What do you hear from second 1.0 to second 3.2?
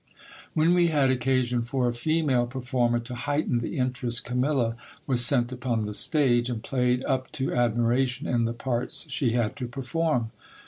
occasion for a female performer to